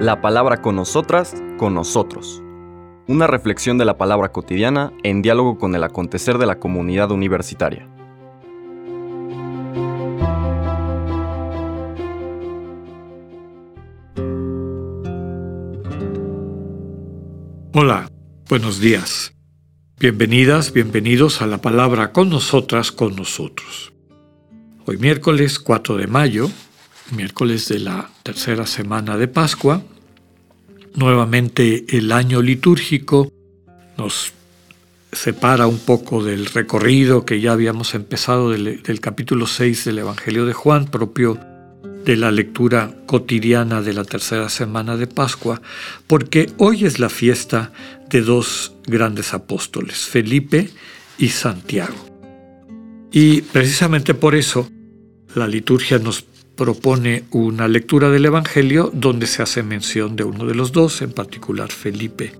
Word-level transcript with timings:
La 0.00 0.20
palabra 0.20 0.60
con 0.60 0.76
nosotras, 0.76 1.34
con 1.56 1.74
nosotros. 1.74 2.42
Una 3.06 3.26
reflexión 3.26 3.78
de 3.78 3.84
la 3.84 3.98
palabra 3.98 4.32
cotidiana 4.32 4.92
en 5.02 5.22
diálogo 5.22 5.58
con 5.58 5.74
el 5.74 5.84
acontecer 5.84 6.38
de 6.38 6.46
la 6.46 6.58
comunidad 6.58 7.10
universitaria. 7.10 7.88
Hola, 17.76 18.08
buenos 18.48 18.78
días. 18.78 19.34
Bienvenidas, 19.98 20.72
bienvenidos 20.72 21.42
a 21.42 21.46
la 21.46 21.58
palabra 21.58 22.12
con 22.12 22.30
nosotras, 22.30 22.92
con 22.92 23.16
nosotros. 23.16 23.92
Hoy 24.86 24.96
miércoles 24.98 25.58
4 25.58 25.96
de 25.96 26.06
mayo, 26.06 26.48
miércoles 27.10 27.68
de 27.68 27.80
la 27.80 28.10
tercera 28.22 28.66
semana 28.66 29.16
de 29.16 29.28
Pascua, 29.28 29.82
nuevamente 30.94 31.84
el 31.96 32.12
año 32.12 32.42
litúrgico 32.42 33.32
nos 33.96 34.32
separa 35.12 35.66
un 35.66 35.78
poco 35.78 36.24
del 36.24 36.46
recorrido 36.46 37.24
que 37.24 37.40
ya 37.40 37.52
habíamos 37.52 37.94
empezado 37.94 38.50
del, 38.50 39.00
capítulo 39.00 39.46
6 39.46 39.84
del 39.84 40.00
Evangelio 40.00 40.46
de 40.46 40.52
Juan, 40.52 40.86
propio 40.86 41.38
de 42.04 42.16
la 42.16 42.30
lectura 42.30 42.94
cotidiana 43.06 43.80
de 43.80 43.94
la 43.94 44.04
tercera 44.04 44.48
semana 44.48 44.96
de 44.96 45.06
Pascua, 45.06 45.62
porque 46.06 46.50
hoy 46.58 46.84
es 46.84 46.98
la 46.98 47.08
fiesta 47.08 47.72
de 48.10 48.20
dos 48.20 48.72
grandes 48.86 49.32
apóstoles, 49.32 50.04
Felipe 50.04 50.70
y 51.16 51.28
Santiago. 51.28 51.94
Y 53.12 53.42
precisamente 53.42 54.12
por 54.12 54.34
eso 54.34 54.68
la 55.34 55.46
liturgia 55.46 55.98
nos 55.98 56.24
propone 56.56 57.24
una 57.30 57.68
lectura 57.68 58.10
del 58.10 58.26
Evangelio 58.26 58.90
donde 58.92 59.26
se 59.26 59.42
hace 59.42 59.62
mención 59.62 60.16
de 60.16 60.24
uno 60.24 60.46
de 60.46 60.54
los 60.54 60.72
dos, 60.72 61.02
en 61.02 61.12
particular 61.12 61.72
Felipe, 61.72 62.34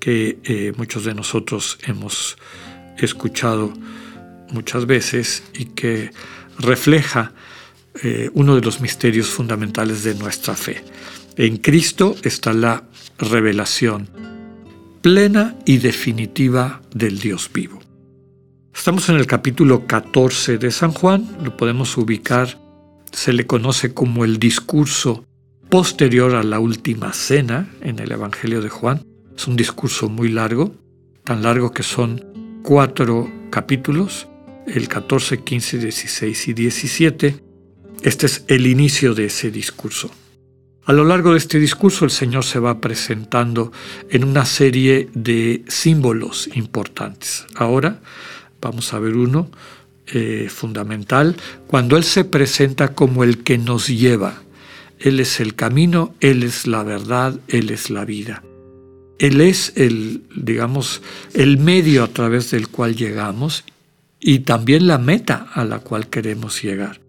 que 0.00 0.38
eh, 0.44 0.72
muchos 0.76 1.04
de 1.04 1.14
nosotros 1.14 1.78
hemos 1.86 2.36
escuchado 2.98 3.72
muchas 4.50 4.86
veces 4.86 5.44
y 5.54 5.66
que 5.66 6.10
refleja 6.58 7.32
eh, 8.02 8.30
uno 8.34 8.54
de 8.54 8.60
los 8.60 8.80
misterios 8.80 9.28
fundamentales 9.28 10.04
de 10.04 10.14
nuestra 10.14 10.54
fe. 10.54 10.84
En 11.36 11.58
Cristo 11.58 12.16
está 12.22 12.52
la 12.52 12.84
revelación 13.18 14.08
plena 15.00 15.56
y 15.64 15.78
definitiva 15.78 16.82
del 16.92 17.18
Dios 17.18 17.50
vivo. 17.52 17.80
Estamos 18.74 19.08
en 19.08 19.16
el 19.16 19.26
capítulo 19.26 19.86
14 19.86 20.58
de 20.58 20.70
San 20.70 20.92
Juan, 20.92 21.38
lo 21.42 21.56
podemos 21.56 21.96
ubicar, 21.96 22.67
se 23.12 23.32
le 23.32 23.46
conoce 23.46 23.94
como 23.94 24.24
el 24.24 24.38
discurso 24.38 25.24
posterior 25.68 26.34
a 26.34 26.42
la 26.42 26.60
última 26.60 27.12
cena 27.12 27.68
en 27.80 27.98
el 27.98 28.12
Evangelio 28.12 28.62
de 28.62 28.68
Juan. 28.68 29.04
Es 29.36 29.46
un 29.46 29.56
discurso 29.56 30.08
muy 30.08 30.28
largo, 30.28 30.74
tan 31.24 31.42
largo 31.42 31.72
que 31.72 31.82
son 31.82 32.24
cuatro 32.62 33.30
capítulos, 33.50 34.28
el 34.66 34.88
14, 34.88 35.42
15, 35.42 35.78
16 35.78 36.48
y 36.48 36.52
17, 36.52 37.42
este 38.02 38.26
es 38.26 38.44
el 38.48 38.66
inicio 38.66 39.14
de 39.14 39.26
ese 39.26 39.50
discurso. 39.50 40.10
A 40.84 40.92
lo 40.92 41.04
largo 41.04 41.32
de 41.32 41.38
este 41.38 41.58
discurso 41.58 42.04
el 42.04 42.10
Señor 42.10 42.44
se 42.44 42.58
va 42.58 42.80
presentando 42.80 43.72
en 44.08 44.24
una 44.24 44.46
serie 44.46 45.10
de 45.12 45.64
símbolos 45.68 46.48
importantes. 46.54 47.46
Ahora 47.56 48.00
vamos 48.60 48.94
a 48.94 48.98
ver 48.98 49.14
uno 49.14 49.50
eh, 50.12 50.48
fundamental, 50.50 51.36
cuando 51.66 51.96
Él 51.96 52.04
se 52.04 52.24
presenta 52.24 52.94
como 52.94 53.24
el 53.24 53.42
que 53.42 53.58
nos 53.58 53.88
lleva. 53.88 54.42
Él 54.98 55.20
es 55.20 55.40
el 55.40 55.54
camino, 55.54 56.14
Él 56.20 56.42
es 56.42 56.66
la 56.66 56.82
verdad, 56.82 57.38
Él 57.48 57.70
es 57.70 57.90
la 57.90 58.04
vida. 58.04 58.42
Él 59.18 59.40
es 59.40 59.72
el, 59.76 60.22
digamos, 60.34 61.02
el 61.34 61.58
medio 61.58 62.04
a 62.04 62.08
través 62.08 62.50
del 62.50 62.68
cual 62.68 62.96
llegamos 62.96 63.64
y 64.20 64.40
también 64.40 64.86
la 64.86 64.98
meta 64.98 65.48
a 65.52 65.64
la 65.64 65.80
cual 65.80 66.08
queremos 66.08 66.62
llegar 66.62 67.00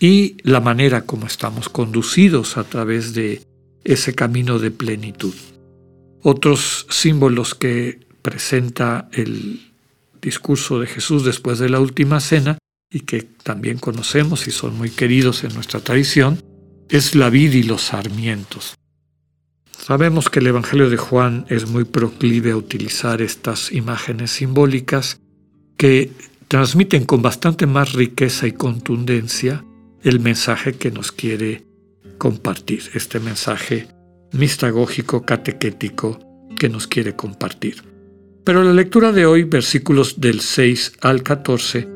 y 0.00 0.36
la 0.42 0.60
manera 0.60 1.02
como 1.02 1.26
estamos 1.26 1.68
conducidos 1.68 2.56
a 2.56 2.64
través 2.64 3.14
de 3.14 3.42
ese 3.84 4.14
camino 4.14 4.58
de 4.58 4.70
plenitud. 4.70 5.34
Otros 6.22 6.86
símbolos 6.90 7.54
que 7.54 8.00
presenta 8.22 9.08
el 9.12 9.73
discurso 10.24 10.80
de 10.80 10.86
Jesús 10.86 11.24
después 11.24 11.58
de 11.58 11.68
la 11.68 11.78
última 11.78 12.18
cena 12.20 12.58
y 12.90 13.00
que 13.00 13.22
también 13.22 13.78
conocemos 13.78 14.48
y 14.48 14.50
son 14.50 14.76
muy 14.76 14.90
queridos 14.90 15.44
en 15.44 15.54
nuestra 15.54 15.80
tradición, 15.80 16.42
es 16.88 17.14
la 17.14 17.30
vid 17.30 17.52
y 17.52 17.62
los 17.62 17.82
sarmientos. 17.82 18.74
Sabemos 19.78 20.30
que 20.30 20.40
el 20.40 20.46
Evangelio 20.46 20.88
de 20.88 20.96
Juan 20.96 21.44
es 21.48 21.68
muy 21.68 21.84
proclive 21.84 22.52
a 22.52 22.56
utilizar 22.56 23.20
estas 23.20 23.70
imágenes 23.72 24.30
simbólicas 24.30 25.20
que 25.76 26.10
transmiten 26.48 27.04
con 27.04 27.20
bastante 27.20 27.66
más 27.66 27.92
riqueza 27.92 28.46
y 28.46 28.52
contundencia 28.52 29.64
el 30.02 30.20
mensaje 30.20 30.74
que 30.74 30.90
nos 30.90 31.12
quiere 31.12 31.64
compartir, 32.18 32.82
este 32.94 33.20
mensaje 33.20 33.88
mistagógico, 34.32 35.24
catequético 35.24 36.18
que 36.58 36.68
nos 36.68 36.86
quiere 36.86 37.16
compartir. 37.16 37.93
Pero 38.44 38.62
la 38.62 38.74
lectura 38.74 39.10
de 39.10 39.24
hoy, 39.24 39.44
versículos 39.44 40.20
del 40.20 40.40
6 40.40 40.98
al 41.00 41.22
14, 41.22 41.88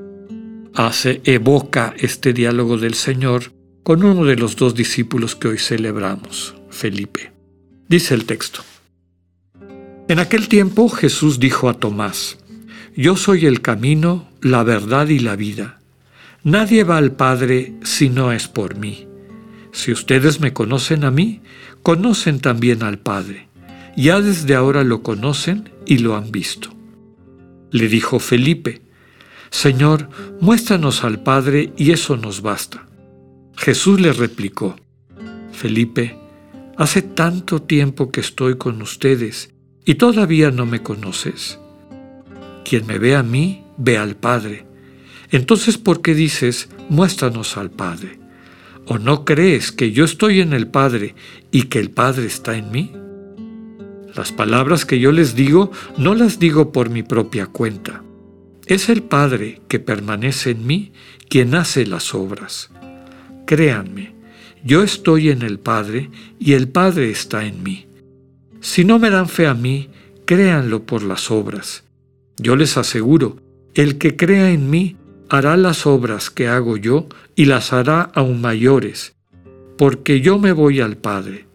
hace, 0.75 1.21
evoca 1.25 1.95
este 1.99 2.33
diálogo 2.33 2.79
del 2.79 2.95
Señor 2.95 3.53
con 3.83 4.03
uno 4.03 4.25
de 4.25 4.37
los 4.37 4.57
dos 4.57 4.75
discípulos 4.75 5.37
que 5.37 5.49
hoy 5.49 5.59
celebramos, 5.59 6.55
Felipe. 6.71 7.33
Dice 7.87 8.15
el 8.15 8.25
texto. 8.25 8.61
En 10.09 10.19
aquel 10.19 10.49
tiempo 10.49 10.89
Jesús 10.89 11.39
dijo 11.39 11.69
a 11.69 11.75
Tomás, 11.75 12.39
Yo 12.97 13.17
soy 13.17 13.45
el 13.45 13.61
camino, 13.61 14.31
la 14.41 14.63
verdad 14.63 15.09
y 15.09 15.19
la 15.19 15.37
vida. 15.37 15.81
Nadie 16.45 16.83
va 16.83 16.97
al 16.97 17.13
Padre 17.13 17.75
si 17.83 18.09
no 18.09 18.33
es 18.33 18.49
por 18.49 18.77
mí. 18.77 19.07
Si 19.73 19.93
ustedes 19.93 20.41
me 20.41 20.55
conocen 20.55 21.05
a 21.05 21.11
mí, 21.11 21.43
conocen 21.83 22.41
también 22.41 22.83
al 22.83 22.99
Padre. 22.99 23.48
Ya 23.99 24.21
desde 24.21 24.55
ahora 24.55 24.85
lo 24.85 25.03
conocen 25.03 25.71
y 25.85 25.99
lo 25.99 26.15
han 26.15 26.31
visto. 26.31 26.71
Le 27.73 27.89
dijo 27.89 28.21
Felipe, 28.21 28.81
Señor, 29.51 30.09
muéstranos 30.41 31.03
al 31.03 31.25
Padre 31.25 31.73
y 31.77 31.91
eso 31.91 32.17
nos 32.17 32.41
basta. 32.41 32.87
Jesús 33.57 34.01
le 34.01 34.13
replicó, 34.13 34.77
Felipe, 35.51 36.17
hace 36.77 37.03
tanto 37.03 37.61
tiempo 37.61 38.13
que 38.13 38.21
estoy 38.21 38.57
con 38.57 38.81
ustedes 38.83 39.53
y 39.85 39.97
todavía 39.97 40.53
no 40.53 40.65
me 40.65 40.81
conoces. 40.81 41.59
Quien 42.65 42.87
me 42.87 43.01
ve 43.01 43.17
a 43.17 43.25
mí, 43.25 43.65
ve 43.79 43.99
al 43.99 44.15
Padre. 44.15 44.65
Entonces, 45.33 45.77
¿por 45.77 46.03
qué 46.03 46.15
dices, 46.15 46.69
muéstranos 46.89 47.57
al 47.57 47.73
Padre? 47.73 48.21
¿O 48.87 48.99
no 48.99 49.25
crees 49.25 49.73
que 49.73 49.91
yo 49.91 50.05
estoy 50.05 50.41
en 50.41 50.53
el 50.53 50.69
Padre 50.69 51.17
y 51.51 51.63
que 51.63 51.81
el 51.81 51.91
Padre 51.91 52.27
está 52.27 52.57
en 52.57 52.71
mí? 52.71 52.93
Las 54.15 54.33
palabras 54.33 54.85
que 54.85 54.99
yo 54.99 55.13
les 55.13 55.35
digo 55.35 55.71
no 55.97 56.15
las 56.15 56.39
digo 56.39 56.73
por 56.73 56.91
mi 56.91 57.03
propia 57.03 57.47
cuenta. 57.47 58.03
Es 58.67 58.89
el 58.89 59.03
Padre 59.03 59.63
que 59.69 59.79
permanece 59.79 60.51
en 60.51 60.67
mí 60.67 60.93
quien 61.29 61.55
hace 61.55 61.87
las 61.87 62.15
obras. 62.15 62.71
Créanme, 63.47 64.15
yo 64.65 64.83
estoy 64.83 65.31
en 65.31 65.43
el 65.43 65.59
Padre 65.59 66.11
y 66.39 66.53
el 66.53 66.69
Padre 66.69 67.11
está 67.11 67.45
en 67.47 67.63
mí. 67.63 67.87
Si 68.61 68.85
no 68.85 68.99
me 68.99 69.11
dan 69.11 69.29
fe 69.29 69.47
a 69.47 69.55
mí, 69.55 69.89
créanlo 70.27 70.85
por 70.85 71.03
las 71.03 71.31
obras. 71.31 71.85
Yo 72.37 72.57
les 72.57 72.77
aseguro, 72.77 73.39
el 73.75 73.99
que 73.99 74.17
crea 74.17 74.51
en 74.51 74.69
mí 74.69 74.97
hará 75.29 75.57
las 75.57 75.87
obras 75.87 76.31
que 76.31 76.49
hago 76.49 76.77
yo 76.77 77.09
y 77.37 77.47
las 77.47 77.73
hará 77.73 78.03
aún 78.03 78.41
mayores, 78.41 79.17
porque 79.77 80.21
yo 80.21 80.39
me 80.39 80.53
voy 80.53 80.81
al 80.81 80.97
Padre. 80.97 81.48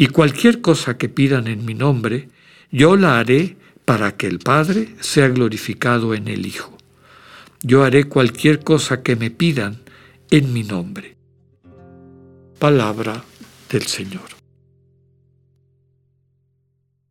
Y 0.00 0.06
cualquier 0.06 0.60
cosa 0.60 0.96
que 0.96 1.08
pidan 1.08 1.48
en 1.48 1.64
mi 1.64 1.74
nombre, 1.74 2.28
yo 2.70 2.94
la 2.94 3.18
haré 3.18 3.56
para 3.84 4.16
que 4.16 4.28
el 4.28 4.38
Padre 4.38 4.94
sea 5.00 5.26
glorificado 5.26 6.14
en 6.14 6.28
el 6.28 6.46
Hijo. 6.46 6.78
Yo 7.62 7.82
haré 7.82 8.04
cualquier 8.04 8.60
cosa 8.60 9.02
que 9.02 9.16
me 9.16 9.32
pidan 9.32 9.80
en 10.30 10.52
mi 10.52 10.62
nombre. 10.62 11.16
Palabra 12.60 13.24
del 13.68 13.82
Señor. 13.86 14.22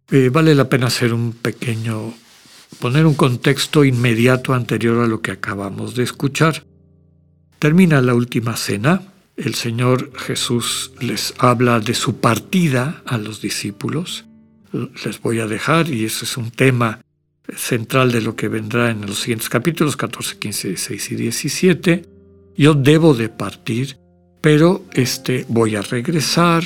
Eh, 0.10 0.30
vale 0.32 0.56
la 0.56 0.70
pena 0.70 0.88
hacer 0.88 1.14
un 1.14 1.34
pequeño 1.34 2.14
poner 2.80 3.06
un 3.06 3.16
contexto 3.16 3.84
inmediato 3.84 4.54
anterior 4.54 5.04
a 5.04 5.08
lo 5.08 5.22
que 5.22 5.32
acabamos 5.32 5.94
de 5.94 6.04
escuchar. 6.04 6.64
Termina 7.60 8.02
la 8.02 8.14
última 8.14 8.56
cena, 8.56 9.02
el 9.38 9.56
Señor 9.56 10.12
Jesús 10.18 10.92
les 11.00 11.34
habla 11.38 11.80
de 11.80 11.94
su 11.94 12.20
partida 12.20 13.02
a 13.06 13.18
los 13.18 13.42
discípulos. 13.42 14.26
Les 14.74 15.22
voy 15.22 15.40
a 15.40 15.48
dejar, 15.48 15.90
y 15.90 16.04
ese 16.06 16.26
es 16.26 16.36
un 16.36 16.52
tema 16.52 17.02
central 17.56 18.12
de 18.12 18.22
lo 18.22 18.36
que 18.36 18.50
vendrá 18.50 18.92
en 18.92 19.06
los 19.06 19.20
siguientes 19.20 19.48
capítulos 19.48 19.96
14, 19.96 20.38
15, 20.38 20.68
16 20.70 21.12
y 21.12 21.16
17. 21.16 22.06
Yo 22.58 22.74
debo 22.74 23.14
de 23.14 23.30
partir 23.30 23.98
pero 24.42 24.86
este, 24.94 25.46
voy 25.50 25.76
a 25.76 25.82
regresar 25.82 26.64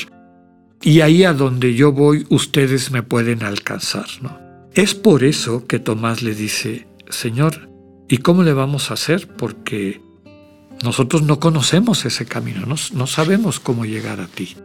y 0.82 1.02
ahí 1.02 1.24
a 1.24 1.34
donde 1.34 1.74
yo 1.74 1.92
voy 1.92 2.26
ustedes 2.30 2.92
me 2.92 3.04
pueden 3.04 3.44
alcanzar. 3.44 4.06
¿no? 4.22 4.40
Es 4.74 4.96
por 4.96 5.24
eso 5.24 5.66
que 5.68 5.80
Tomás 5.80 6.22
le 6.22 6.36
dice, 6.36 6.88
Señor, 7.10 7.70
¿y 8.08 8.18
cómo 8.18 8.44
le 8.44 8.54
vamos 8.54 8.92
a 8.92 8.96
hacer? 8.96 9.28
Porque 9.28 10.02
nosotros 10.84 11.24
no 11.24 11.40
conocemos 11.40 12.06
ese 12.06 12.26
camino, 12.26 12.66
no, 12.66 13.08
sabemos 13.08 13.60
cómo 13.60 13.86
llegar 13.86 14.20
a 14.20 14.28
ti. 14.28 14.56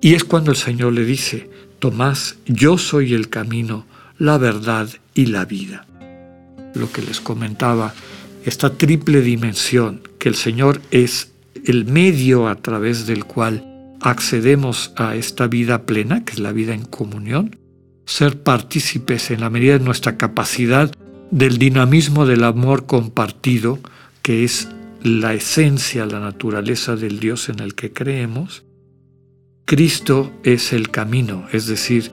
Y 0.00 0.14
es 0.14 0.24
cuando 0.24 0.50
el 0.50 0.56
Señor 0.56 0.92
le 0.92 1.04
dice, 1.04 1.48
Tomás, 1.78 2.36
yo 2.46 2.78
soy 2.78 3.14
el 3.14 3.28
camino, 3.28 3.86
la 4.18 4.38
verdad 4.38 4.88
y 5.14 5.26
la 5.26 5.44
vida. 5.44 5.86
Lo 6.74 6.90
que 6.92 7.02
les 7.02 7.20
comentaba, 7.20 7.94
esta 8.44 8.70
triple 8.74 9.22
dimensión, 9.22 10.02
que 10.18 10.28
el 10.28 10.34
Señor 10.34 10.80
es 10.90 11.32
el 11.64 11.86
medio 11.86 12.48
a 12.48 12.56
través 12.56 13.06
del 13.06 13.24
cual 13.24 13.96
accedemos 14.00 14.92
a 14.96 15.16
esta 15.16 15.46
vida 15.46 15.86
plena, 15.86 16.24
que 16.24 16.32
es 16.32 16.38
la 16.38 16.52
vida 16.52 16.74
en 16.74 16.84
comunión, 16.84 17.56
ser 18.06 18.42
partícipes 18.42 19.30
en 19.30 19.40
la 19.40 19.50
medida 19.50 19.78
de 19.78 19.84
nuestra 19.84 20.16
capacidad 20.18 20.92
del 21.30 21.58
dinamismo 21.58 22.26
del 22.26 22.44
amor 22.44 22.86
compartido, 22.86 23.78
que 24.22 24.44
es 24.44 24.68
la 25.04 25.34
esencia, 25.34 26.06
la 26.06 26.18
naturaleza 26.18 26.96
del 26.96 27.20
Dios 27.20 27.50
en 27.50 27.60
el 27.60 27.74
que 27.74 27.92
creemos, 27.92 28.64
Cristo 29.66 30.32
es 30.42 30.72
el 30.72 30.90
camino, 30.90 31.46
es 31.52 31.66
decir, 31.66 32.12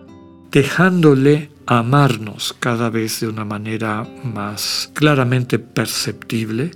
dejándole 0.51 1.49
amarnos 1.65 2.53
cada 2.59 2.89
vez 2.89 3.21
de 3.21 3.29
una 3.29 3.45
manera 3.45 4.05
más 4.25 4.91
claramente 4.93 5.57
perceptible, 5.57 6.71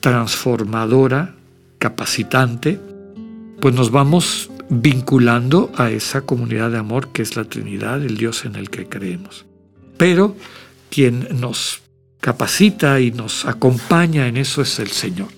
transformadora, 0.00 1.34
capacitante, 1.78 2.80
pues 3.60 3.74
nos 3.74 3.90
vamos 3.90 4.50
vinculando 4.70 5.70
a 5.76 5.90
esa 5.90 6.22
comunidad 6.22 6.70
de 6.70 6.78
amor 6.78 7.12
que 7.12 7.20
es 7.20 7.36
la 7.36 7.44
Trinidad, 7.44 8.02
el 8.02 8.16
Dios 8.16 8.46
en 8.46 8.56
el 8.56 8.70
que 8.70 8.86
creemos. 8.86 9.44
Pero 9.98 10.36
quien 10.88 11.28
nos 11.38 11.83
capacita 12.24 13.00
y 13.00 13.10
nos 13.10 13.44
acompaña 13.44 14.26
en 14.28 14.38
eso 14.38 14.62
es 14.62 14.78
el 14.78 14.88
Señor. 14.88 15.28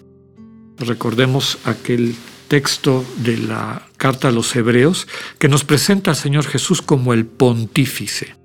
Recordemos 0.78 1.58
aquel 1.64 2.14
texto 2.46 3.04
de 3.16 3.38
la 3.38 3.88
carta 3.96 4.28
a 4.28 4.30
los 4.30 4.54
hebreos 4.54 5.08
que 5.40 5.48
nos 5.48 5.64
presenta 5.64 6.12
al 6.12 6.16
Señor 6.16 6.46
Jesús 6.46 6.82
como 6.82 7.12
el 7.12 7.26
pontífice, 7.26 8.36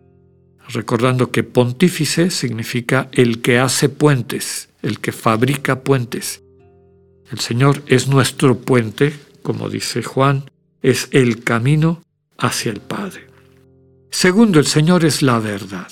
recordando 0.70 1.30
que 1.30 1.44
pontífice 1.44 2.32
significa 2.32 3.10
el 3.12 3.44
que 3.44 3.60
hace 3.60 3.90
puentes, 3.90 4.70
el 4.82 5.00
que 5.00 5.12
fabrica 5.12 5.82
puentes. 5.82 6.42
El 7.30 7.42
Señor 7.42 7.84
es 7.86 8.08
nuestro 8.08 8.58
puente, 8.58 9.14
como 9.44 9.70
dice 9.70 10.02
Juan, 10.02 10.50
es 10.82 11.10
el 11.12 11.44
camino 11.44 12.02
hacia 12.40 12.72
el 12.72 12.80
Padre. 12.80 13.28
Segundo, 14.10 14.60
el 14.60 14.66
Señor 14.66 15.06
es 15.06 15.22
la 15.22 15.38
verdad. 15.38 15.92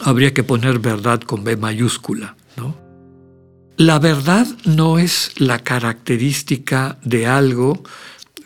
Habría 0.00 0.34
que 0.34 0.44
poner 0.44 0.78
verdad 0.78 1.20
con 1.20 1.44
B 1.44 1.56
mayúscula, 1.56 2.36
¿no? 2.56 2.76
La 3.76 3.98
verdad 3.98 4.46
no 4.64 4.98
es 4.98 5.32
la 5.36 5.58
característica 5.58 6.98
de 7.02 7.26
algo, 7.26 7.82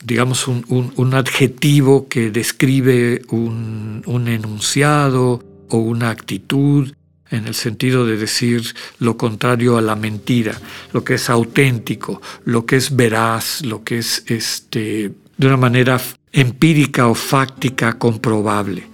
digamos, 0.02 0.48
un, 0.48 1.14
adjetivo 1.14 2.08
que 2.08 2.30
describe 2.30 3.22
un, 3.30 4.02
un 4.06 4.28
enunciado 4.28 5.44
o 5.68 5.78
una 5.78 6.10
actitud 6.10 6.92
en 7.30 7.46
el 7.46 7.54
sentido 7.54 8.06
de 8.06 8.16
decir 8.16 8.74
lo 8.98 9.16
contrario 9.16 9.76
a 9.76 9.82
la 9.82 9.96
mentira, 9.96 10.58
lo 10.92 11.04
que 11.04 11.14
es 11.14 11.28
auténtico, 11.28 12.22
lo 12.44 12.64
que 12.64 12.76
es 12.76 12.96
veraz, 12.96 13.62
lo 13.64 13.84
que 13.84 13.98
es 13.98 14.24
este, 14.26 15.12
de 15.36 15.46
una 15.46 15.56
manera 15.56 16.00
empírica 16.32 17.06
o 17.08 17.14
fáctica 17.14 17.98
comprobable. 17.98 18.86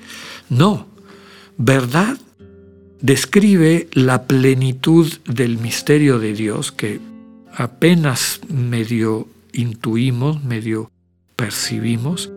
No, 0.48 0.88
verdad 1.56 2.18
describe 3.00 3.88
la 3.92 4.24
plenitud 4.24 5.12
del 5.26 5.58
misterio 5.58 6.18
de 6.18 6.32
Dios 6.32 6.72
que 6.72 7.00
apenas 7.52 8.40
medio 8.48 9.28
intuimos, 9.52 10.42
medio 10.44 10.90
percibimos 11.36 12.30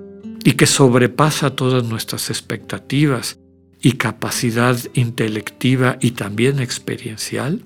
y 0.43 0.53
que 0.53 0.65
sobrepasa 0.65 1.55
todas 1.55 1.83
nuestras 1.83 2.29
expectativas 2.29 3.39
y 3.81 3.93
capacidad 3.93 4.77
intelectiva 4.93 5.97
y 6.01 6.11
también 6.11 6.59
experiencial, 6.59 7.63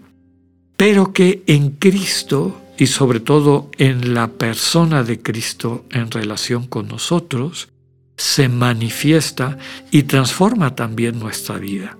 pero 0.77 1.13
que 1.13 1.43
en 1.47 1.71
Cristo 1.71 2.59
y 2.77 2.87
sobre 2.87 3.19
todo 3.19 3.69
en 3.77 4.13
la 4.13 4.27
persona 4.27 5.03
de 5.03 5.21
Cristo 5.21 5.85
en 5.91 6.09
relación 6.09 6.65
con 6.67 6.87
nosotros, 6.87 7.69
se 8.17 8.49
manifiesta 8.49 9.57
y 9.91 10.03
transforma 10.03 10.75
también 10.75 11.19
nuestra 11.19 11.57
vida. 11.57 11.97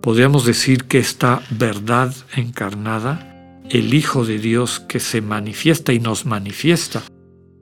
Podríamos 0.00 0.46
decir 0.46 0.84
que 0.84 0.98
esta 0.98 1.42
verdad 1.50 2.14
encarnada, 2.34 3.60
el 3.68 3.92
Hijo 3.92 4.24
de 4.24 4.38
Dios 4.38 4.80
que 4.80 4.98
se 4.98 5.20
manifiesta 5.20 5.92
y 5.92 6.00
nos 6.00 6.24
manifiesta 6.24 7.02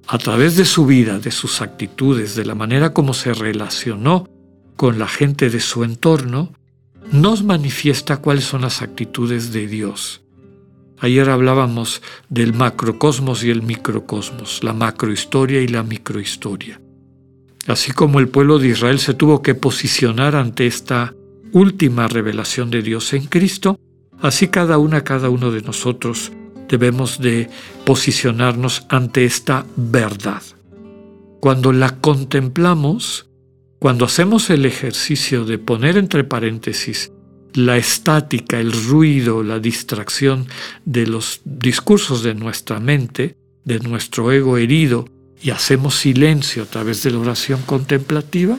a 0.07 0.19
través 0.19 0.57
de 0.57 0.65
su 0.65 0.87
vida, 0.87 1.19
de 1.19 1.33
sus 1.33 1.61
actitudes, 1.61 2.37
de 2.37 2.45
la 2.45 2.55
manera 2.55 2.95
como 2.95 3.13
se 3.13 3.35
relacionó 3.35 4.29
con 4.77 4.99
la 4.99 5.09
gente 5.09 5.51
de 5.51 5.61
su 5.61 5.83
entorno, 5.83 6.53
nos 7.11 7.43
manifiesta 7.43 8.19
cuáles 8.19 8.45
son 8.45 8.63
las 8.63 8.83
actitudes 8.83 9.53
de 9.53 9.67
Dios. 9.67 10.23
Ayer 11.01 11.29
hablábamos 11.31 12.03
del 12.29 12.55
macrocosmos 12.55 13.43
y 13.45 13.51
el 13.51 13.63
microcosmos, 13.63 14.63
la 14.63 14.73
macrohistoria 14.73 15.61
y 15.61 15.69
la 15.69 15.83
microhistoria. 15.83 16.81
Así 17.67 17.93
como 17.93 18.19
el 18.19 18.29
pueblo 18.29 18.59
de 18.59 18.69
Israel 18.69 18.99
se 18.99 19.15
tuvo 19.15 19.43
que 19.43 19.55
posicionar 19.55 20.35
ante 20.37 20.67
esta 20.67 21.15
última 21.53 22.09
revelación 22.09 22.71
de 22.71 22.83
Dios 22.83 23.13
en 23.13 23.27
Cristo, 23.27 23.79
así 24.21 24.49
cada 24.49 24.79
una, 24.79 25.05
cada 25.05 25.31
uno 25.31 25.51
de 25.51 25.63
nosotros 25.63 26.33
debemos 26.69 27.21
de 27.21 27.49
posicionarnos 27.85 28.87
ante 28.89 29.25
esta 29.25 29.67
verdad. 29.77 30.43
Cuando 31.41 31.73
la 31.73 31.97
contemplamos, 32.01 33.29
cuando 33.79 34.05
hacemos 34.05 34.51
el 34.51 34.67
ejercicio 34.67 35.45
de 35.45 35.59
poner 35.59 35.97
entre 35.97 36.25
paréntesis 36.25 37.13
la 37.55 37.77
estática, 37.77 38.61
el 38.61 38.73
ruido, 38.73 39.43
la 39.43 39.59
distracción 39.59 40.47
de 40.85 41.07
los 41.07 41.41
discursos 41.45 42.23
de 42.23 42.35
nuestra 42.35 42.81
mente, 42.81 43.37
de 43.65 43.81
nuestro 43.81 44.31
ego 44.33 44.59
herido, 44.59 45.09
y 45.41 45.51
hacemos 45.51 45.95
silencio 45.95 46.65
a 46.65 46.67
través 46.67 47.03
de 47.03 47.13
la 47.13 47.19
oración 47.19 47.63
contemplativa, 47.65 48.59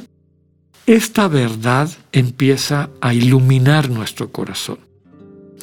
esta 0.96 1.28
verdad 1.28 1.88
empieza 2.12 2.90
a 3.00 3.14
iluminar 3.14 3.92
nuestro 3.92 4.32
corazón. 4.32 4.80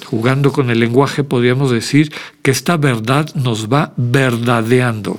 Jugando 0.04 0.52
con 0.52 0.70
el 0.70 0.78
lenguaje 0.78 1.24
podríamos 1.24 1.72
decir 1.72 2.12
que 2.42 2.52
esta 2.52 2.76
verdad 2.76 3.34
nos 3.34 3.68
va 3.68 3.92
verdadeando, 3.96 5.18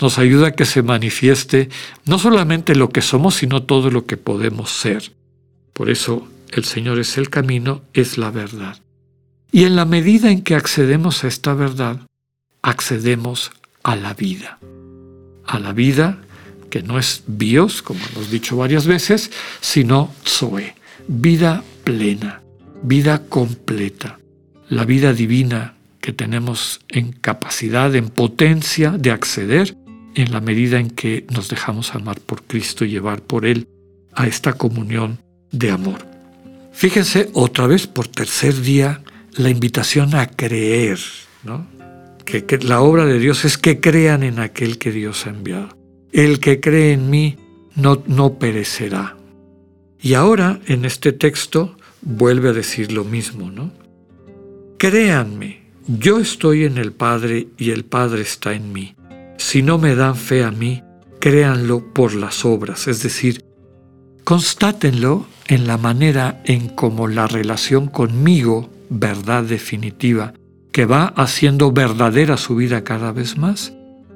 nos 0.00 0.18
ayuda 0.18 0.48
a 0.48 0.52
que 0.52 0.64
se 0.64 0.82
manifieste 0.82 1.70
no 2.04 2.20
solamente 2.20 2.76
lo 2.76 2.90
que 2.90 3.02
somos, 3.02 3.34
sino 3.34 3.64
todo 3.64 3.90
lo 3.90 4.06
que 4.06 4.16
podemos 4.16 4.70
ser. 4.70 5.10
Por 5.72 5.90
eso 5.90 6.28
el 6.52 6.64
Señor 6.64 7.00
es 7.00 7.18
el 7.18 7.28
camino, 7.28 7.82
es 7.94 8.16
la 8.16 8.30
verdad. 8.30 8.78
Y 9.50 9.64
en 9.64 9.74
la 9.74 9.86
medida 9.86 10.30
en 10.30 10.42
que 10.42 10.54
accedemos 10.54 11.24
a 11.24 11.26
esta 11.26 11.54
verdad, 11.54 12.02
accedemos 12.62 13.50
a 13.82 13.96
la 13.96 14.14
vida. 14.14 14.60
A 15.44 15.58
la 15.58 15.72
vida 15.72 16.20
que 16.68 16.82
no 16.82 16.98
es 16.98 17.22
bios, 17.26 17.82
como 17.82 18.00
hemos 18.12 18.30
dicho 18.30 18.56
varias 18.56 18.86
veces, 18.86 19.30
sino 19.60 20.12
zoe, 20.24 20.74
vida 21.06 21.62
plena, 21.84 22.42
vida 22.82 23.24
completa, 23.28 24.18
la 24.68 24.84
vida 24.84 25.12
divina 25.12 25.76
que 26.00 26.12
tenemos 26.12 26.80
en 26.88 27.12
capacidad, 27.12 27.94
en 27.94 28.08
potencia 28.08 28.92
de 28.92 29.10
acceder 29.10 29.76
en 30.14 30.32
la 30.32 30.40
medida 30.40 30.78
en 30.80 30.90
que 30.90 31.26
nos 31.30 31.48
dejamos 31.48 31.94
amar 31.94 32.20
por 32.20 32.42
Cristo 32.42 32.84
y 32.84 32.90
llevar 32.90 33.22
por 33.22 33.46
Él 33.46 33.68
a 34.14 34.26
esta 34.26 34.54
comunión 34.54 35.20
de 35.52 35.70
amor. 35.70 36.06
Fíjense 36.72 37.30
otra 37.34 37.66
vez 37.66 37.86
por 37.86 38.08
tercer 38.08 38.60
día 38.60 39.02
la 39.32 39.50
invitación 39.50 40.14
a 40.14 40.26
creer, 40.26 40.98
¿no? 41.44 41.66
que, 42.24 42.44
que 42.44 42.58
la 42.58 42.80
obra 42.80 43.06
de 43.06 43.18
Dios 43.18 43.44
es 43.44 43.58
que 43.58 43.80
crean 43.80 44.22
en 44.22 44.38
aquel 44.38 44.78
que 44.78 44.92
Dios 44.92 45.26
ha 45.26 45.30
enviado. 45.30 45.77
El 46.12 46.40
que 46.40 46.60
cree 46.60 46.92
en 46.92 47.10
mí 47.10 47.36
no, 47.74 48.02
no 48.06 48.38
perecerá. 48.38 49.16
Y 50.00 50.14
ahora 50.14 50.60
en 50.66 50.84
este 50.84 51.12
texto 51.12 51.76
vuelve 52.02 52.50
a 52.50 52.52
decir 52.52 52.92
lo 52.92 53.04
mismo, 53.04 53.50
¿no? 53.50 53.72
Créanme, 54.78 55.62
yo 55.86 56.18
estoy 56.18 56.64
en 56.64 56.78
el 56.78 56.92
Padre 56.92 57.48
y 57.56 57.70
el 57.70 57.84
Padre 57.84 58.22
está 58.22 58.52
en 58.52 58.72
mí. 58.72 58.94
Si 59.38 59.62
no 59.62 59.78
me 59.78 59.94
dan 59.94 60.16
fe 60.16 60.44
a 60.44 60.50
mí, 60.50 60.82
créanlo 61.20 61.92
por 61.92 62.14
las 62.14 62.44
obras, 62.44 62.86
es 62.86 63.02
decir, 63.02 63.44
constátenlo 64.24 65.26
en 65.46 65.66
la 65.66 65.78
manera 65.78 66.42
en 66.44 66.68
como 66.68 67.08
la 67.08 67.26
relación 67.26 67.88
conmigo, 67.88 68.70
verdad 68.88 69.44
definitiva, 69.44 70.34
que 70.72 70.86
va 70.86 71.06
haciendo 71.16 71.72
verdadera 71.72 72.36
su 72.36 72.56
vida 72.56 72.84
cada 72.84 73.10
vez 73.12 73.36
más, 73.38 73.72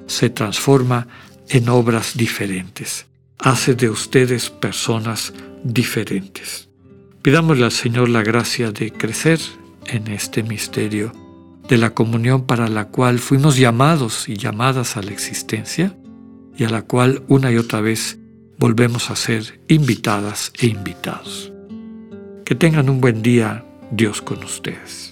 se 0.07 0.31
transforma 0.31 1.09
en 1.49 1.69
obras 1.69 2.17
diferentes. 2.17 3.07
Hace 3.39 3.75
de 3.75 3.91
ustedes 3.91 4.51
personas 4.51 5.33
diferentes. 5.65 6.69
Pidámosle 7.23 7.65
al 7.65 7.73
Señor 7.73 8.09
la 8.09 8.23
gracia 8.23 8.73
de 8.73 8.93
crecer 8.93 9.41
en 9.87 10.09
este 10.09 10.43
misterio 10.43 11.13
de 11.69 11.79
la 11.79 11.91
comunión 11.91 12.47
para 12.47 12.69
la 12.69 12.89
cual 12.89 13.19
fuimos 13.19 13.57
llamados 13.57 14.29
y 14.29 14.37
llamadas 14.37 14.97
a 14.97 15.03
la 15.03 15.13
existencia 15.13 15.97
y 16.57 16.65
a 16.65 16.69
la 16.69 16.83
cual 16.83 17.23
una 17.29 17.51
y 17.51 17.57
otra 17.57 17.81
vez 17.81 18.19
volvemos 18.59 19.11
a 19.11 19.17
ser 19.17 19.61
invitadas 19.69 20.53
e 20.61 20.67
invitados. 20.67 21.53
Que 22.45 22.55
tengan 22.55 22.91
un 22.91 23.01
buen 23.01 23.23
día, 23.23 23.65
Dios 23.91 24.21
con 24.21 24.43
ustedes. 24.45 25.12